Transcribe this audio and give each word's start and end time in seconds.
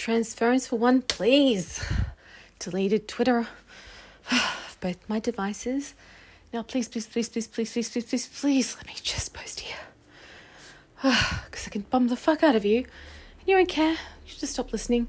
transference 0.00 0.66
for 0.66 0.76
one, 0.76 1.02
please. 1.02 1.84
Deleted 2.58 3.06
Twitter 3.06 3.46
both 4.80 4.96
my 5.08 5.20
devices. 5.20 5.92
Now, 6.54 6.62
please, 6.62 6.88
please, 6.88 7.06
please, 7.06 7.28
please, 7.28 7.46
please, 7.46 7.70
please, 7.70 7.90
please, 7.90 8.04
please, 8.06 8.28
please, 8.28 8.76
let 8.76 8.86
me 8.86 8.94
just 9.02 9.34
post 9.34 9.60
here. 9.60 9.76
Because 11.44 11.66
I 11.66 11.70
can 11.70 11.82
bum 11.82 12.08
the 12.08 12.16
fuck 12.16 12.42
out 12.42 12.56
of 12.56 12.64
you. 12.64 12.78
And 12.78 13.46
you 13.46 13.56
don't 13.56 13.68
care. 13.68 13.90
You 13.92 13.96
should 14.24 14.40
just 14.40 14.54
stop 14.54 14.72
listening. 14.72 15.06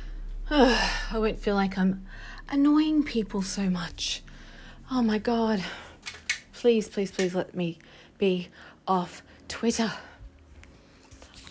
I 0.50 1.14
won't 1.14 1.40
feel 1.40 1.56
like 1.56 1.76
I'm 1.76 2.06
annoying 2.48 3.02
people 3.02 3.42
so 3.42 3.68
much. 3.68 4.22
Oh 4.92 5.02
my 5.02 5.18
god. 5.18 5.64
Please, 6.52 6.88
please, 6.88 7.10
please 7.10 7.34
let 7.34 7.56
me 7.56 7.78
be 8.16 8.48
off 8.86 9.24
Twitter. 9.48 9.90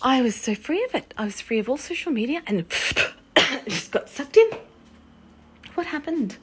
I 0.01 0.21
was 0.21 0.35
so 0.35 0.55
free 0.55 0.83
of 0.85 0.95
it. 0.95 1.13
I 1.17 1.25
was 1.25 1.41
free 1.41 1.59
of 1.59 1.67
all 1.67 1.77
social 1.77 2.11
media 2.11 2.41
and 2.47 2.65
just 3.67 3.91
got 3.91 4.07
sucked 4.07 4.37
in. 4.37 4.49
What 5.75 5.87
happened? 5.87 6.37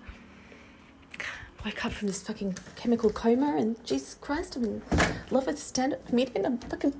Woke 1.64 1.84
up 1.84 1.92
from 1.92 2.06
this 2.06 2.22
fucking 2.22 2.56
chemical 2.76 3.10
coma 3.10 3.56
and 3.56 3.84
Jesus 3.84 4.14
Christ, 4.20 4.54
I'm 4.54 4.64
in 4.64 4.82
love 5.30 5.46
with 5.46 5.58
stand 5.58 5.94
up 5.94 6.06
comedian. 6.06 6.46
I'm 6.46 6.58
fucking 6.58 6.92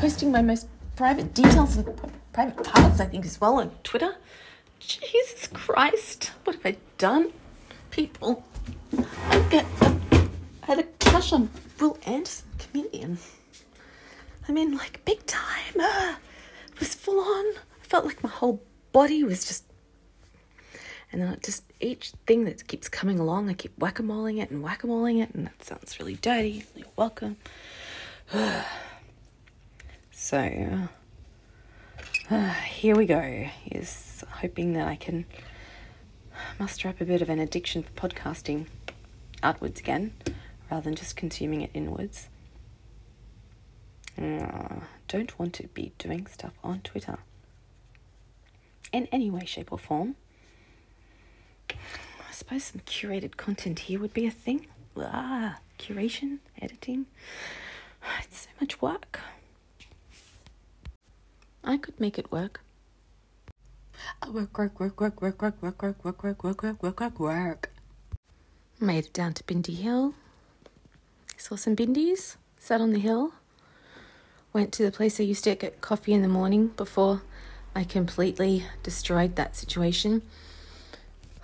posting 0.00 0.30
my 0.30 0.42
most 0.42 0.66
private 0.96 1.32
details 1.32 1.78
and 1.78 1.98
private 2.30 2.62
parts, 2.62 3.00
I 3.00 3.06
think, 3.06 3.24
as 3.24 3.40
well 3.40 3.54
on 3.58 3.70
Twitter. 3.84 4.16
Jesus 4.80 5.46
Christ, 5.46 6.30
what 6.44 6.56
have 6.56 6.66
I 6.66 6.76
done? 6.98 7.32
People, 7.90 8.44
I, 9.30 9.46
get, 9.50 9.64
I 9.80 10.26
had 10.66 10.80
a 10.80 10.84
crush 11.00 11.32
on 11.32 11.48
Wil 11.80 11.96
Anderson, 12.04 12.48
comedian. 12.58 13.16
I 14.48 14.52
mean, 14.52 14.76
like, 14.76 15.04
big 15.04 15.24
time. 15.26 15.80
Uh, 15.80 16.14
it 16.72 16.80
was 16.80 16.94
full 16.94 17.20
on. 17.20 17.44
I 17.80 17.84
felt 17.84 18.04
like 18.04 18.22
my 18.22 18.30
whole 18.30 18.62
body 18.92 19.22
was 19.24 19.44
just. 19.46 19.64
And 21.12 21.20
then 21.20 21.32
it 21.32 21.42
just 21.42 21.64
each 21.80 22.12
thing 22.26 22.44
that 22.44 22.66
keeps 22.66 22.88
coming 22.88 23.18
along, 23.18 23.50
I 23.50 23.54
keep 23.54 23.76
whack 23.78 23.98
a 23.98 24.02
moling 24.02 24.38
it 24.38 24.50
and 24.50 24.62
whack 24.62 24.82
a 24.82 24.86
moling 24.86 25.18
it, 25.18 25.34
and 25.34 25.46
that 25.46 25.62
sounds 25.62 25.98
really 25.98 26.14
dirty. 26.14 26.64
You're 26.74 26.86
welcome. 26.96 27.36
so, 30.10 30.88
uh, 32.30 32.50
here 32.66 32.96
we 32.96 33.04
go. 33.06 33.48
Is 33.70 34.24
hoping 34.40 34.72
that 34.72 34.88
I 34.88 34.96
can 34.96 35.26
muster 36.58 36.88
up 36.88 37.00
a 37.00 37.04
bit 37.04 37.20
of 37.22 37.28
an 37.28 37.38
addiction 37.38 37.82
for 37.82 38.08
podcasting 38.08 38.66
outwards 39.42 39.80
again, 39.80 40.14
rather 40.70 40.84
than 40.84 40.94
just 40.94 41.14
consuming 41.16 41.60
it 41.60 41.70
inwards. 41.74 42.28
Uh, 44.20 44.80
don't 45.08 45.38
want 45.38 45.54
to 45.54 45.68
be 45.68 45.92
doing 45.98 46.26
stuff 46.26 46.52
on 46.62 46.80
Twitter 46.80 47.18
in 48.92 49.06
any 49.10 49.30
way, 49.30 49.44
shape, 49.44 49.72
or 49.72 49.78
form. 49.78 50.16
I 51.70 52.32
suppose 52.32 52.64
some 52.64 52.82
curated 52.86 53.36
content 53.36 53.80
here 53.80 53.98
would 54.00 54.12
be 54.12 54.26
a 54.26 54.30
thing. 54.30 54.66
Ah, 54.98 55.58
curation, 55.78 56.38
editing. 56.60 57.06
It's 58.22 58.42
so 58.42 58.48
much 58.60 58.82
work. 58.82 59.20
I 61.64 61.76
could 61.76 61.98
make 61.98 62.18
it 62.18 62.30
work. 62.30 62.60
Work, 64.30 64.58
work, 64.58 64.80
work, 64.80 65.00
work, 65.00 65.22
work, 65.22 65.42
work, 65.42 65.62
work, 65.62 65.82
work, 65.82 66.04
work, 66.04 66.22
work, 66.24 66.44
work, 66.44 66.62
work, 66.62 66.82
work, 66.82 67.00
work, 67.00 67.20
work. 67.20 67.70
Made 68.80 69.06
it 69.06 69.12
down 69.12 69.32
to 69.34 69.44
Bindi 69.44 69.76
Hill. 69.76 70.14
Saw 71.36 71.56
some 71.56 71.76
bindies. 71.76 72.36
Sat 72.58 72.80
on 72.80 72.92
the 72.92 72.98
hill 72.98 73.32
went 74.52 74.72
to 74.72 74.82
the 74.82 74.92
place 74.92 75.18
I 75.18 75.24
used 75.24 75.44
to 75.44 75.54
get 75.54 75.80
coffee 75.80 76.12
in 76.12 76.22
the 76.22 76.28
morning 76.28 76.68
before 76.76 77.22
I 77.74 77.84
completely 77.84 78.66
destroyed 78.82 79.36
that 79.36 79.56
situation. 79.56 80.22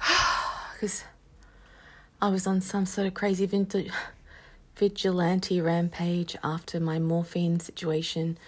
Because 0.75 1.03
I 2.23 2.29
was 2.29 2.47
on 2.47 2.61
some 2.61 2.87
sort 2.87 3.09
of 3.09 3.15
crazy 3.15 3.47
vintage 3.47 3.91
vigilante 4.77 5.61
rampage 5.61 6.37
after 6.45 6.79
my 6.79 7.01
morphine 7.01 7.59
situation, 7.59 8.39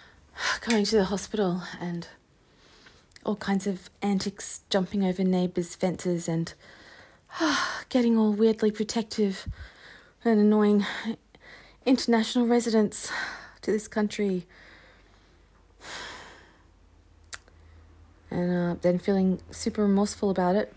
going 0.68 0.84
to 0.86 0.96
the 0.96 1.04
hospital 1.04 1.62
and 1.80 2.08
all 3.24 3.36
kinds 3.36 3.68
of 3.68 3.88
antics, 4.02 4.62
jumping 4.68 5.04
over 5.04 5.22
neighbours' 5.22 5.76
fences 5.76 6.28
and 6.28 6.54
getting 7.88 8.18
all 8.18 8.32
weirdly 8.32 8.72
protective 8.72 9.46
and 10.24 10.40
annoying 10.40 10.84
international 11.86 12.46
residents 12.46 13.12
to 13.62 13.72
this 13.72 13.88
country. 13.88 14.46
And 18.30 18.72
uh, 18.72 18.80
then 18.80 18.98
feeling 18.98 19.40
super 19.50 19.82
remorseful 19.82 20.30
about 20.30 20.54
it. 20.54 20.72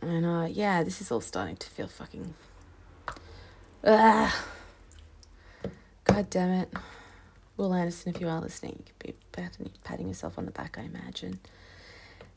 And 0.00 0.24
uh, 0.24 0.46
yeah, 0.50 0.82
this 0.82 1.00
is 1.00 1.10
all 1.10 1.20
starting 1.20 1.56
to 1.56 1.66
feel 1.68 1.88
fucking. 1.88 2.34
Ah. 3.84 4.46
God 6.04 6.30
damn 6.30 6.50
it. 6.50 6.72
Wil 7.56 7.74
Anderson, 7.74 8.14
if 8.14 8.20
you 8.20 8.28
are 8.28 8.40
listening, 8.40 8.76
you 8.78 8.92
could 8.98 8.98
be 8.98 9.14
patting, 9.32 9.70
patting 9.84 10.08
yourself 10.08 10.38
on 10.38 10.44
the 10.44 10.50
back, 10.50 10.76
I 10.78 10.82
imagine. 10.82 11.40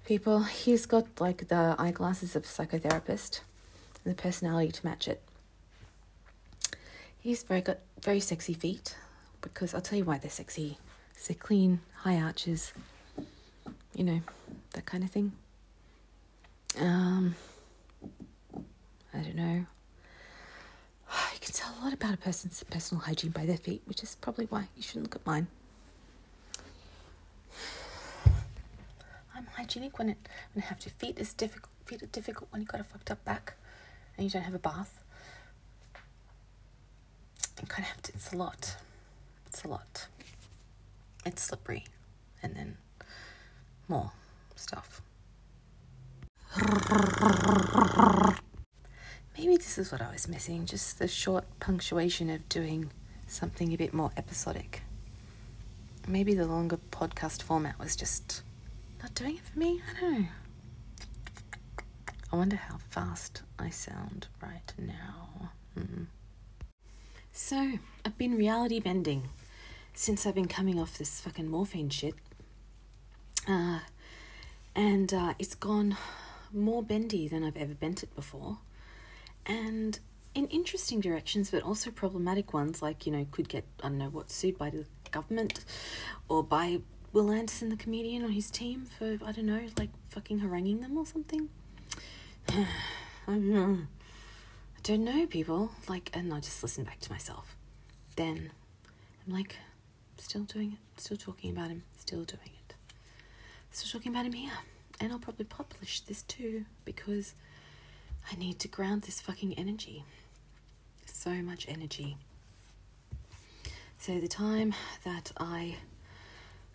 People, 0.06 0.44
he's 0.44 0.86
got 0.86 1.06
like 1.20 1.48
the 1.48 1.76
eyeglasses 1.78 2.36
of 2.36 2.44
a 2.44 2.48
psychotherapist 2.48 3.42
and 4.04 4.16
the 4.16 4.22
personality 4.22 4.72
to 4.72 4.86
match 4.86 5.08
it. 5.08 5.22
He's 7.28 7.44
very 7.44 7.60
got 7.60 7.80
very 8.02 8.22
sexy 8.22 8.54
feet 8.54 8.96
because 9.42 9.74
I'll 9.74 9.82
tell 9.82 9.98
you 9.98 10.06
why 10.06 10.18
they're 10.18 10.32
sexy. 10.32 10.78
They're 11.28 11.36
clean, 11.36 11.82
high 12.04 12.16
arches, 12.16 12.72
you 13.94 14.06
know, 14.06 14.22
that 14.72 14.86
kind 14.86 15.04
of 15.04 15.12
thing. 15.12 15.34
Um, 16.80 17.36
I 19.14 19.18
don't 19.18 19.36
know. 19.36 19.66
You 21.34 21.40
can 21.42 21.54
tell 21.54 21.76
a 21.82 21.84
lot 21.84 21.92
about 21.94 22.14
a 22.14 22.18
person's 22.18 22.64
personal 22.64 23.04
hygiene 23.04 23.32
by 23.32 23.46
their 23.46 23.58
feet, 23.58 23.82
which 23.88 24.04
is 24.04 24.16
probably 24.22 24.46
why 24.46 24.70
you 24.78 24.82
shouldn't 24.82 25.04
look 25.04 25.16
at 25.18 25.26
mine. 25.26 25.48
I'm 29.36 29.48
hygienic 29.58 30.00
when 30.00 30.12
it 30.12 30.30
when 30.54 30.64
I 30.64 30.68
have 30.68 30.80
to. 30.80 30.90
Feet 30.90 31.20
is 31.20 31.34
difficult. 31.34 31.74
Feet 31.84 32.04
are 32.04 32.06
difficult 32.06 32.50
when 32.54 32.62
you've 32.62 32.70
got 32.70 32.80
a 32.80 32.86
fucked 32.86 33.12
up 33.12 33.26
back, 33.26 33.56
and 34.16 34.24
you 34.24 34.30
don't 34.30 34.44
have 34.44 34.54
a 34.54 34.60
bath 34.60 35.04
kind 37.68 37.86
of 37.86 37.92
have 37.92 38.02
to, 38.04 38.14
it's 38.14 38.34
a 38.34 38.38
lot. 38.38 38.76
It's 39.46 39.64
a 39.64 39.68
lot. 39.68 40.08
It's 41.26 41.42
slippery. 41.44 41.86
And 42.42 42.56
then 42.56 42.78
more 43.88 44.12
stuff. 44.56 45.02
Maybe 49.38 49.58
this 49.58 49.78
is 49.78 49.92
what 49.92 50.02
I 50.02 50.12
was 50.12 50.28
missing 50.28 50.66
just 50.66 50.98
the 50.98 51.08
short 51.08 51.46
punctuation 51.60 52.30
of 52.30 52.48
doing 52.50 52.92
something 53.28 53.72
a 53.74 53.78
bit 53.78 53.94
more 53.94 54.12
episodic. 54.18 54.82
Maybe 56.08 56.34
the 56.34 56.46
longer 56.46 56.80
podcast 56.92 57.44
format 57.44 57.78
was 57.78 57.96
just 57.96 58.42
not 59.02 59.14
doing 59.14 59.36
it 59.36 59.42
for 59.42 59.60
me. 59.60 59.82
I 59.88 60.00
don't 60.02 60.20
know. 60.22 60.28
I 62.32 62.36
wonder 62.36 62.56
how 62.56 62.78
fast 62.90 63.44
I 63.60 63.70
sound 63.70 64.28
right 64.42 64.74
now. 64.78 65.52
Mm-hmm. 65.78 66.04
So, 67.40 67.74
I've 68.04 68.18
been 68.18 68.36
reality 68.36 68.80
bending 68.80 69.30
since 69.94 70.26
I've 70.26 70.34
been 70.34 70.48
coming 70.48 70.80
off 70.80 70.98
this 70.98 71.22
fucking 71.22 71.48
morphine 71.48 71.92
shit. 71.92 72.16
Uh, 73.48 73.82
and 74.76 75.14
uh, 75.14 75.36
it's 75.38 75.54
gone 75.54 75.96
more 76.52 76.82
bendy 76.82 77.28
than 77.28 77.44
I've 77.44 77.56
ever 77.56 77.76
bent 77.76 78.02
it 78.02 78.14
before. 78.16 78.58
And 79.46 80.00
in 80.34 80.48
interesting 80.48 81.00
directions, 81.00 81.52
but 81.52 81.62
also 81.62 81.92
problematic 81.92 82.56
ones, 82.56 82.82
like, 82.82 83.06
you 83.06 83.12
know, 83.12 83.28
could 83.30 83.50
get, 83.50 83.66
I 83.84 83.90
don't 83.90 84.00
know 84.00 84.10
what, 84.10 84.32
sued 84.32 84.58
by 84.58 84.72
the 84.72 84.86
government 85.12 85.64
or 86.28 86.44
by 86.44 86.80
Wil 87.14 87.30
Anderson, 87.32 87.70
the 87.70 87.78
comedian, 87.78 88.26
or 88.26 88.30
his 88.30 88.50
team 88.50 88.88
for, 88.98 89.20
I 89.24 89.32
don't 89.32 89.46
know, 89.46 89.62
like 89.78 89.92
fucking 90.10 90.40
haranguing 90.40 90.82
them 90.82 90.98
or 90.98 91.06
something. 91.06 91.50
I 92.50 92.66
don't 93.28 93.54
know 93.54 93.78
don't 94.84 95.04
know 95.04 95.26
people. 95.28 95.72
Like 95.88 96.10
and 96.14 96.34
i 96.34 96.40
just 96.40 96.62
listen 96.64 96.84
back 96.84 97.00
to 97.02 97.12
myself. 97.12 97.56
Then 98.16 98.52
i'm 99.26 99.34
like 99.34 99.56
still 100.18 100.44
doing 100.44 100.74
it. 100.74 101.02
Still 101.02 101.18
talking 101.18 101.52
about 101.52 101.70
him. 101.70 101.84
Still 101.98 102.24
doing 102.24 102.52
it. 102.68 102.74
Still 103.72 104.00
talking 104.00 104.12
about 104.12 104.26
him 104.26 104.34
here. 104.34 104.52
And 105.00 105.12
i'll 105.12 105.20
probably 105.20 105.46
publish 105.46 106.02
this 106.02 106.24
too 106.24 106.66
because 106.86 107.34
i 108.32 108.36
need 108.36 108.60
to 108.60 108.68
ground 108.68 109.04
this 109.04 109.22
fucking 109.22 109.54
energy. 109.58 110.04
So 111.06 111.32
much 111.32 111.66
energy. 111.68 112.18
So 114.00 114.20
the 114.20 114.28
time 114.28 114.74
that 115.04 115.32
i 115.38 115.76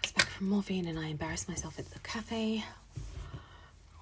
was 0.02 0.12
back 0.12 0.28
from 0.28 0.48
morphine 0.48 0.86
and 0.86 0.98
i 0.98 1.06
embarrassed 1.08 1.48
myself 1.48 1.78
at 1.78 1.90
the 1.90 1.98
cafe 2.00 2.64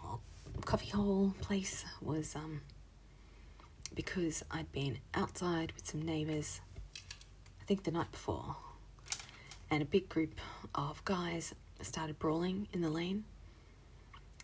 or 0.02 0.18
coffee 0.64 0.88
hole 0.88 1.34
place 1.40 1.84
was 2.00 2.34
um 2.34 2.60
because 4.04 4.42
I'd 4.50 4.72
been 4.72 4.96
outside 5.12 5.72
with 5.76 5.86
some 5.86 6.00
neighbours, 6.00 6.62
I 7.60 7.64
think 7.66 7.84
the 7.84 7.90
night 7.90 8.10
before, 8.10 8.56
and 9.70 9.82
a 9.82 9.84
big 9.84 10.08
group 10.08 10.40
of 10.74 11.04
guys 11.04 11.54
started 11.82 12.18
brawling 12.18 12.66
in 12.72 12.80
the 12.80 12.88
lane. 12.88 13.24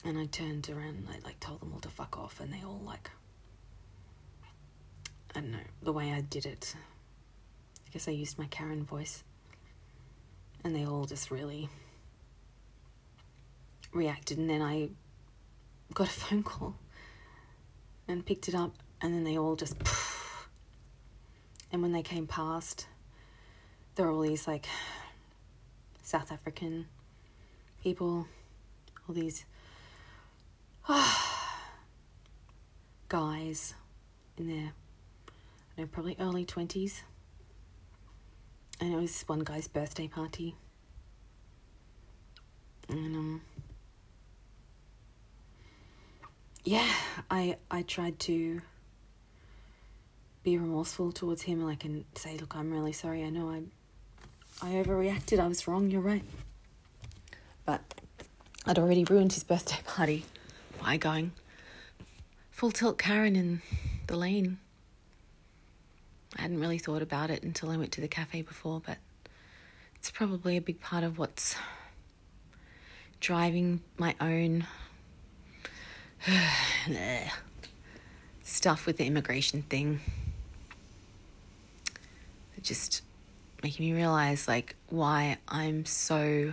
And 0.05 0.19
I 0.19 0.26
turned 0.26 0.69
around 0.69 0.97
and 0.97 1.08
I 1.08 1.25
like 1.25 1.41
told 1.41 1.62
them 1.62 1.73
all 1.73 1.81
to 1.81 1.88
fuck 1.88 2.19
off, 2.19 2.38
and 2.38 2.53
they 2.53 2.62
all 2.67 2.82
like, 2.85 3.11
I 5.35 5.41
don't 5.41 5.53
know, 5.53 5.59
the 5.82 5.93
way 5.94 6.12
I 6.12 6.20
did 6.20 6.44
it. 6.44 6.75
I 7.87 7.91
guess 7.93 8.09
I 8.09 8.11
used 8.11 8.38
my 8.38 8.49
Karen 8.49 8.85
voice. 8.85 9.25
And 10.64 10.76
they 10.76 10.85
all 10.85 11.06
just 11.06 11.31
really 11.31 11.70
reacted, 13.94 14.37
and 14.37 14.50
then 14.50 14.61
I 14.61 14.91
got 15.94 16.09
a 16.09 16.11
phone 16.20 16.43
call 16.43 16.76
and 18.06 18.26
picked 18.26 18.50
it 18.50 18.55
up, 18.55 18.75
and 19.03 19.15
then 19.15 19.25
they 19.25 19.39
all 19.39 19.57
just. 19.57 19.77
And 21.73 21.83
when 21.83 21.91
they 21.91 22.03
came 22.03 22.29
past, 22.29 22.87
there 23.97 24.07
were 24.07 24.13
all 24.13 24.21
these 24.23 24.47
like 24.47 24.67
South 26.03 26.31
African 26.31 26.87
people, 27.83 28.29
all 29.09 29.15
these 29.15 29.45
guys 33.09 33.75
in 34.39 34.49
their, 34.49 34.73
I 35.77 35.81
know, 35.81 35.87
probably 35.89 36.17
early 36.21 36.45
20s. 36.45 37.03
And 38.81 38.93
it 38.93 38.97
was 38.97 39.23
one 39.27 39.41
guy's 39.41 39.67
birthday 39.67 40.07
party. 40.07 40.55
And, 42.89 43.17
um, 43.17 43.41
yeah, 46.65 46.89
I, 47.31 47.57
I 47.71 47.83
tried 47.83 48.19
to 48.21 48.61
be 50.47 50.57
remorseful 50.57 51.11
towards 51.11 51.43
him, 51.43 51.65
like, 51.65 51.85
and 51.85 52.05
say, 52.15 52.37
look, 52.39 52.55
I'm 52.55 52.73
really 52.73 52.93
sorry. 52.93 53.25
I 53.25 53.31
know 53.31 53.51
I, 53.51 53.63
I 54.63 54.75
overreacted. 54.75 55.41
I 55.41 55.49
was 55.49 55.67
wrong. 55.67 55.91
You're 55.91 56.01
right. 56.01 56.23
But 57.65 57.83
I'd 58.65 58.79
already 58.79 59.03
ruined 59.03 59.33
his 59.33 59.43
birthday 59.43 59.81
party 59.85 60.25
by 60.81 60.99
going 60.99 61.33
full 62.53 62.71
tilt 62.71 62.97
Karen 62.97 63.35
in 63.35 63.61
the 64.07 64.17
lane. 64.17 64.59
I 66.39 66.43
hadn't 66.43 66.61
really 66.61 66.79
thought 66.79 67.03
about 67.03 67.29
it 67.29 67.43
until 67.43 67.71
I 67.71 67.77
went 67.77 67.91
to 67.93 68.01
the 68.01 68.07
cafe 68.07 68.43
before, 68.43 68.81
but 68.87 68.99
it's 69.97 70.13
probably 70.13 70.57
a 70.57 70.61
big 70.61 70.81
part 70.81 71.03
of 71.03 71.19
what's 71.19 71.57
driving 73.19 73.81
my 73.99 74.15
own 74.21 74.65
stuff 78.45 78.87
with 78.87 78.97
the 78.97 79.07
immigration 79.07 79.63
thing 79.63 79.99
just 82.67 83.03
making 83.63 83.87
me 83.87 83.93
realize 83.93 84.47
like 84.47 84.77
why 84.89 85.39
I'm 85.49 85.85
so 85.87 86.53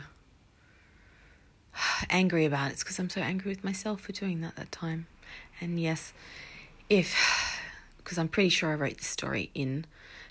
angry 2.09 2.45
about 2.45 2.69
it. 2.69 2.73
It's 2.73 2.83
because 2.83 2.99
I'm 2.99 3.09
so 3.09 3.21
angry 3.21 3.49
with 3.49 3.63
myself 3.63 4.01
for 4.01 4.11
doing 4.11 4.41
that 4.41 4.55
that 4.55 4.71
time. 4.71 5.07
And 5.59 5.79
yes, 5.79 6.13
if 6.89 7.15
because 7.97 8.17
I'm 8.17 8.29
pretty 8.29 8.49
sure 8.49 8.71
I 8.71 8.75
wrote 8.75 8.97
the 8.99 9.03
story 9.03 9.49
in 9.53 9.85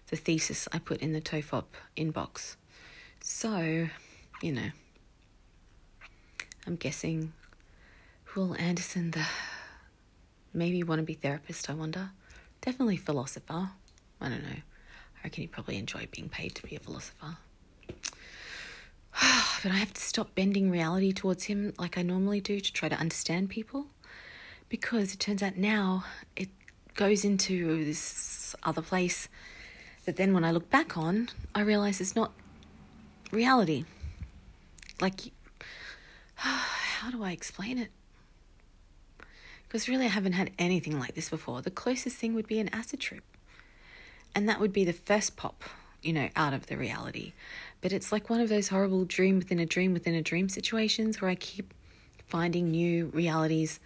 the 0.08 0.16
thesis 0.16 0.68
I 0.72 0.78
put 0.78 1.00
in 1.00 1.12
the 1.12 1.20
TOFOP 1.20 1.64
inbox. 1.96 2.56
So, 3.20 3.88
you 4.40 4.52
know, 4.52 4.70
I'm 6.66 6.76
guessing 6.76 7.32
Wil 8.34 8.54
Anderson, 8.58 9.10
the 9.12 9.26
maybe 10.54 10.82
wannabe 10.82 11.18
therapist, 11.18 11.68
I 11.68 11.74
wonder. 11.74 12.10
Definitely 12.60 12.98
philosopher. 12.98 13.70
I 14.20 14.28
don't 14.28 14.42
know. 14.42 14.60
I 15.22 15.26
reckon 15.26 15.42
he'd 15.42 15.52
probably 15.52 15.78
enjoy 15.78 16.08
being 16.10 16.28
paid 16.28 16.56
to 16.56 16.66
be 16.66 16.74
a 16.74 16.80
philosopher. 16.80 17.36
but 19.62 19.70
I 19.70 19.76
have 19.76 19.92
to 19.94 20.00
stop 20.00 20.34
bending 20.34 20.68
reality 20.68 21.12
towards 21.12 21.44
him 21.44 21.72
like 21.78 21.96
I 21.96 22.02
normally 22.02 22.40
do 22.40 22.58
to 22.58 22.72
try 22.72 22.88
to 22.88 22.96
understand 22.96 23.48
people. 23.48 23.86
Because 24.68 25.14
it 25.14 25.20
turns 25.20 25.42
out 25.42 25.56
now 25.56 26.04
it 26.34 26.48
goes 26.94 27.24
into 27.24 27.84
this 27.84 28.56
other 28.64 28.82
place 28.82 29.28
that 30.06 30.16
then 30.16 30.34
when 30.34 30.44
I 30.44 30.50
look 30.50 30.68
back 30.70 30.96
on, 30.96 31.28
I 31.54 31.60
realize 31.60 32.00
it's 32.00 32.16
not 32.16 32.32
reality. 33.30 33.84
Like, 35.00 35.20
how 36.34 37.10
do 37.10 37.22
I 37.22 37.30
explain 37.30 37.78
it? 37.78 37.90
Because 39.62 39.88
really, 39.88 40.06
I 40.06 40.08
haven't 40.08 40.32
had 40.32 40.50
anything 40.58 40.98
like 40.98 41.14
this 41.14 41.30
before. 41.30 41.62
The 41.62 41.70
closest 41.70 42.16
thing 42.16 42.34
would 42.34 42.46
be 42.46 42.58
an 42.58 42.68
acid 42.70 43.00
trip. 43.00 43.22
And 44.34 44.48
that 44.48 44.60
would 44.60 44.72
be 44.72 44.84
the 44.84 44.92
first 44.92 45.36
pop, 45.36 45.64
you 46.02 46.12
know, 46.12 46.28
out 46.36 46.54
of 46.54 46.66
the 46.66 46.76
reality. 46.76 47.32
But 47.80 47.92
it's 47.92 48.12
like 48.12 48.30
one 48.30 48.40
of 48.40 48.48
those 48.48 48.68
horrible 48.68 49.04
dream 49.04 49.36
within 49.36 49.58
a 49.58 49.66
dream 49.66 49.92
within 49.92 50.14
a 50.14 50.22
dream 50.22 50.48
situations 50.48 51.20
where 51.20 51.30
I 51.30 51.34
keep 51.34 51.74
finding 52.26 52.70
new 52.70 53.06
realities 53.06 53.80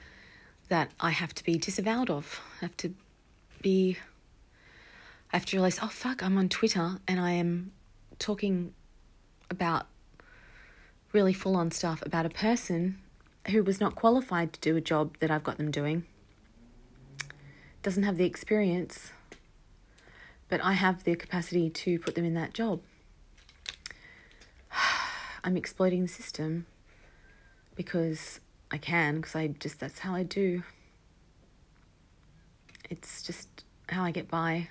that 0.68 0.90
I 1.00 1.10
have 1.10 1.34
to 1.34 1.44
be 1.44 1.58
disavowed 1.58 2.10
of. 2.10 2.40
I 2.60 2.66
have 2.66 2.76
to 2.78 2.94
be. 3.62 3.98
I 5.32 5.36
have 5.36 5.46
to 5.46 5.56
realize, 5.56 5.80
oh 5.82 5.88
fuck, 5.88 6.22
I'm 6.22 6.38
on 6.38 6.48
Twitter 6.48 6.98
and 7.08 7.20
I 7.20 7.32
am 7.32 7.72
talking 8.18 8.72
about 9.50 9.86
really 11.12 11.32
full 11.32 11.56
on 11.56 11.70
stuff 11.72 12.00
about 12.06 12.26
a 12.26 12.30
person 12.30 12.98
who 13.50 13.62
was 13.62 13.80
not 13.80 13.94
qualified 13.94 14.52
to 14.52 14.60
do 14.60 14.76
a 14.76 14.80
job 14.80 15.16
that 15.18 15.30
I've 15.30 15.42
got 15.42 15.56
them 15.56 15.70
doing, 15.70 16.04
doesn't 17.82 18.04
have 18.04 18.16
the 18.16 18.24
experience, 18.24 19.12
but 20.48 20.62
I 20.62 20.72
have 20.72 21.04
the 21.04 21.16
capacity 21.16 21.70
to 21.70 21.98
put 21.98 22.14
them 22.14 22.24
in 22.24 22.34
that 22.34 22.54
job. 22.54 22.80
I'm 25.44 25.56
exploiting 25.56 26.02
the 26.02 26.08
system 26.08 26.66
because 27.74 28.40
I 28.70 28.78
can, 28.78 29.16
because 29.16 29.34
I 29.34 29.48
just, 29.48 29.80
that's 29.80 30.00
how 30.00 30.14
I 30.14 30.22
do. 30.22 30.62
It's 32.88 33.22
just 33.22 33.64
how 33.88 34.04
I 34.04 34.10
get 34.10 34.28
by. 34.28 34.68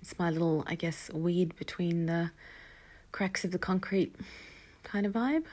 It's 0.00 0.18
my 0.18 0.30
little, 0.30 0.64
I 0.66 0.74
guess, 0.74 1.10
weed 1.12 1.56
between 1.56 2.06
the 2.06 2.30
cracks 3.12 3.44
of 3.44 3.50
the 3.50 3.58
concrete 3.58 4.14
kind 4.82 5.04
of 5.04 5.12
vibe. 5.12 5.44